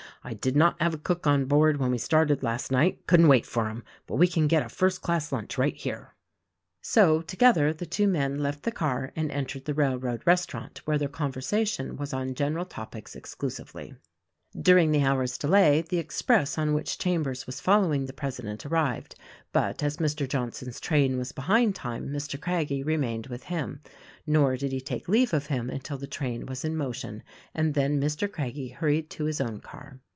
I 0.23 0.35
did 0.35 0.55
not 0.55 0.79
have 0.79 0.93
a 0.93 0.99
cook 0.99 1.25
on 1.25 1.45
board 1.45 1.77
when 1.79 1.89
we 1.89 1.97
started 1.97 2.43
last 2.43 2.71
night— 2.71 2.99
couldn't 3.07 3.27
wait 3.27 3.43
for 3.43 3.67
him; 3.69 3.83
but 4.05 4.17
we 4.17 4.27
can 4.27 4.45
get 4.45 4.63
a 4.63 4.69
first 4.69 5.01
class 5.01 5.31
lunch 5.31 5.57
right 5.57 5.75
here." 5.75 6.13
So 6.79 7.23
together 7.23 7.73
the 7.73 7.87
two 7.87 8.07
men 8.07 8.37
left 8.37 8.61
the 8.61 8.71
car 8.71 9.11
and 9.15 9.31
entered 9.31 9.65
the 9.65 9.73
THE 9.73 9.79
RECORDING 9.79 9.93
ANGEL 9.95 10.19
117 10.25 10.27
railroad 10.27 10.27
restaurant, 10.27 10.81
where 10.85 10.99
their 10.99 11.09
conversation 11.09 11.97
was 11.97 12.13
on 12.13 12.35
gen 12.35 12.53
eral 12.53 12.69
topics 12.69 13.15
exclusively. 13.15 13.95
During 14.55 14.91
the 14.91 15.03
hour's 15.03 15.39
delay 15.39 15.81
the 15.81 15.97
express 15.97 16.55
on 16.59 16.75
which 16.75 16.99
Chambers 16.99 17.47
was 17.47 17.59
following 17.59 18.05
the 18.05 18.13
president 18.13 18.63
arrived; 18.63 19.15
but, 19.51 19.81
as 19.81 19.97
Mr. 19.97 20.29
Johnson's 20.29 20.79
train 20.79 21.17
was 21.17 21.31
behind 21.31 21.73
time, 21.75 22.09
Mr. 22.09 22.39
Craggie 22.39 22.83
remained 22.83 23.25
with 23.25 23.45
him; 23.45 23.81
nor 24.27 24.55
did 24.55 24.71
he 24.71 24.81
take 24.81 25.09
leave 25.09 25.33
of 25.33 25.47
him 25.47 25.71
until 25.71 25.97
the 25.97 26.05
train 26.05 26.45
was 26.45 26.63
in 26.63 26.77
motion, 26.77 27.23
and 27.55 27.73
then 27.73 27.99
Mr. 27.99 28.31
Craggie 28.31 28.69
hurried 28.69 29.09
to 29.09 29.23
his 29.23 29.41
own 29.41 29.59
car. 29.61 29.99